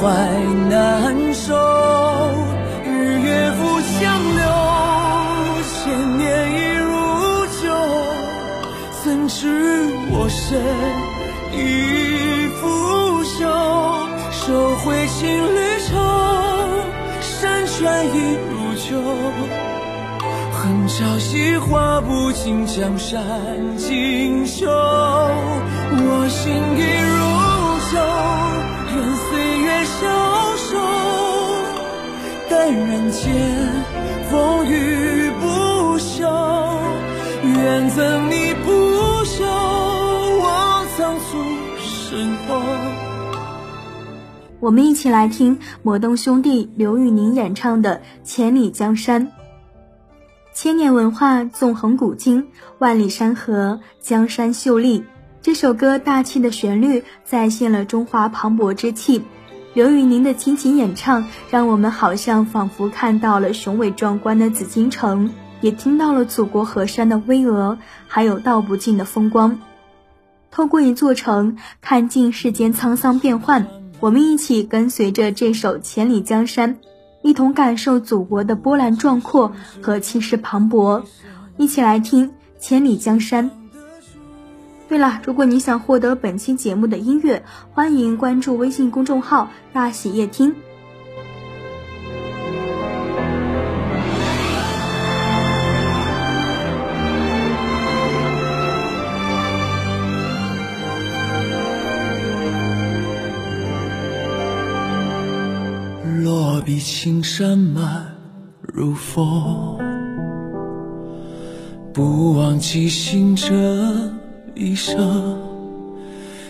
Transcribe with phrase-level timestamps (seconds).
[0.00, 0.06] 怀
[0.68, 1.54] 难收。
[2.84, 4.02] 日月复相
[4.36, 4.42] 留，
[5.64, 6.86] 千年已如
[7.62, 7.64] 旧。
[9.02, 9.38] 怎知
[10.10, 10.60] 我身
[11.52, 11.56] 已
[12.58, 12.64] 腐
[13.24, 13.42] 朽？
[14.30, 14.44] 收
[14.76, 15.90] 回情侣愁，
[17.20, 18.16] 山川已
[18.50, 18.88] 如旧。
[20.52, 23.22] 恨朝夕画不尽江山
[23.76, 27.18] 锦绣，我心已如
[27.92, 27.94] 旧，
[28.96, 30.78] 任岁月消瘦。
[32.48, 33.34] 但人间
[34.30, 36.24] 风雨不休，
[37.42, 38.72] 愿赠你不
[39.24, 39.44] 朽，
[40.40, 41.36] 我藏卒
[41.78, 42.62] 身后。
[44.60, 49.26] 我们一起来听摩登兄弟刘宇宁演唱的《千里江山》。
[50.54, 55.04] 千年文化，纵横古今，万里山河，江山秀丽。
[55.46, 59.22] 这首歌大气的旋律再现了中华磅礴之气。
[59.74, 69.60] 刘宇宁的倾情演唱，让我们好像仿佛看到了雄伟壮观的紫禁城，也听到了祖国河山的巍峨，还有道不尽的风光。
[70.50, 73.68] 透过一座城，看尽世间沧桑变幻。
[74.00, 76.74] 我们一起跟随着这首《千里江山》。
[77.22, 81.04] 一同感受祖国的波澜壮阔和气势磅礴，
[81.56, 83.48] 一起来听《千里江山》。
[84.88, 87.42] 对了，如果你想获得本期节目的音乐，
[87.72, 90.54] 欢迎关注微信公众号“大喜夜听”。
[106.22, 108.16] 落笔青山满
[108.62, 109.78] 如风，
[111.92, 113.52] 不忘记行者
[114.58, 115.38] 一生，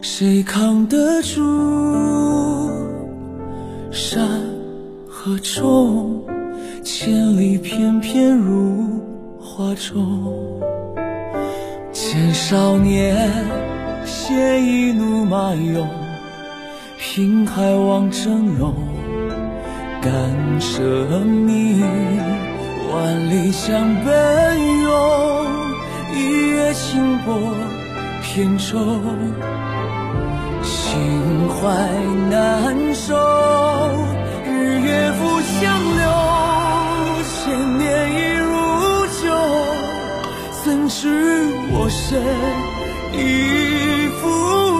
[0.00, 1.40] 谁扛得住
[3.92, 4.28] 山
[5.08, 6.20] 河重？
[6.82, 9.00] 千里翩翩如
[9.40, 10.34] 画中，
[11.92, 13.30] 见少年
[14.04, 15.88] 携一怒马勇，
[16.98, 18.74] 平海望峥嵘。
[20.02, 20.12] 敢
[20.60, 20.82] 舍
[21.20, 21.80] 命，
[22.92, 24.90] 万里江奔涌，
[28.34, 28.78] 天舟，
[30.62, 31.60] 心怀
[32.30, 33.14] 难收。
[34.46, 35.60] 日月复相
[35.98, 36.02] 留，
[37.28, 38.50] 千年已如
[39.20, 39.28] 旧。
[40.64, 42.24] 怎知我身
[43.12, 43.20] 已
[44.16, 44.24] 腐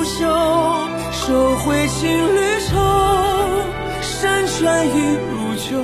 [0.02, 0.22] 朽？
[1.12, 2.72] 收回青绿愁。
[4.00, 4.90] 山川亦
[5.28, 5.76] 如旧，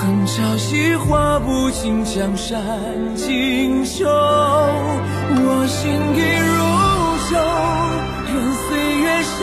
[0.00, 2.58] 恨朝夕画不尽江山
[3.14, 4.08] 锦绣。
[4.08, 6.58] 我心已如
[7.28, 7.36] 旧，
[8.32, 8.34] 任
[8.64, 8.66] 岁
[8.96, 9.36] 月消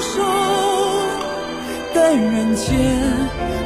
[0.00, 0.14] 瘦。
[1.92, 2.64] 但人间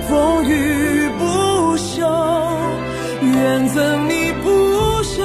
[0.08, 2.08] 风雨不休，
[3.20, 4.48] 愿赠你不
[5.02, 5.20] 朽，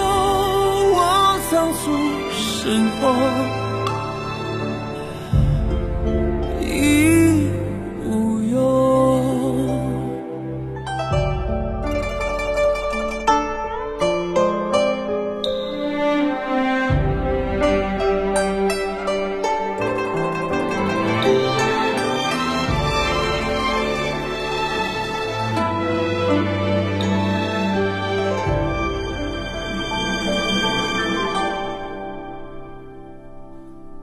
[0.92, 1.96] 我仓促
[2.34, 3.65] 身后。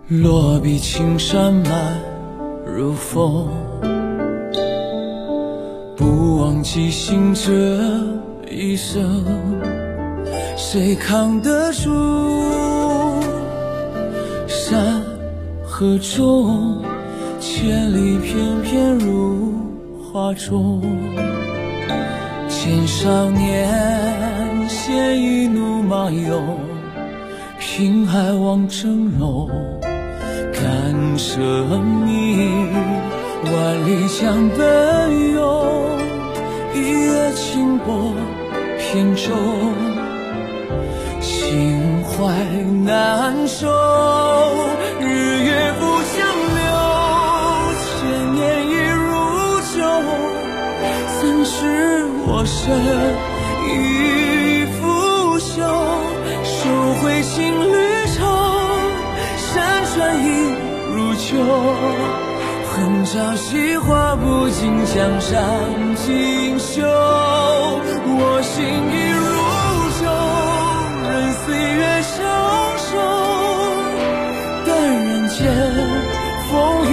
[0.09, 2.03] 落笔青山满
[2.67, 3.49] 如风，
[5.97, 7.51] 不忘记行这
[8.51, 9.25] 一生，
[10.57, 11.89] 谁扛得住
[14.49, 15.01] 山
[15.65, 16.83] 河重？
[17.39, 19.55] 千里翩翩如
[20.03, 20.83] 画中，
[22.49, 26.43] 见少年鲜衣怒马游，
[27.59, 29.49] 平海望峥嵘。
[30.63, 31.41] 难舍
[32.07, 32.69] 你，
[33.45, 33.53] 万
[33.85, 34.61] 里江奔
[35.33, 35.99] 涌，
[36.73, 36.77] 一
[37.09, 38.15] 叶轻波
[38.79, 39.35] 扁舟，
[41.21, 42.15] 心怀
[42.85, 43.67] 难收。
[45.01, 45.05] 日
[45.43, 45.83] 月不
[46.15, 46.17] 相
[46.55, 46.63] 留，
[47.83, 47.91] 千
[48.33, 49.03] 年已如
[49.75, 49.77] 旧。
[51.19, 51.51] 怎知
[52.25, 52.63] 我身
[61.33, 61.39] 旧，
[62.69, 65.33] 恨朝夕画不尽江山
[65.97, 66.83] 锦绣。
[68.05, 69.25] 我心已如
[69.99, 70.05] 旧，
[71.09, 72.13] 任岁月消
[72.77, 72.87] 瘦。
[74.67, 75.39] 但人间
[76.51, 76.53] 风